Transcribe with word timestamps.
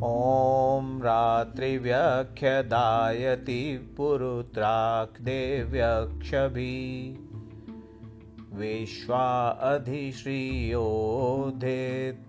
ॐ 0.03 0.99
रात्रिव्यख्यदायति 1.01 3.93
पुरुत्राक्देव्यक्षभि 3.97 6.73
विश्वा 8.53 9.49
अधिश्रियोधेत् 9.49 12.27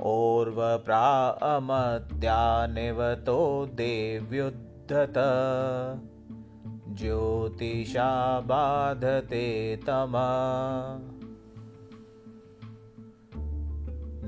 ओर्वप्रा 0.00 1.28
अमत्यानिवतो 1.28 3.66
देव्युद्धत। 3.66 5.14
ज्योतिषा 6.90 8.40
बाधते 8.40 9.76
तमा 9.76 10.28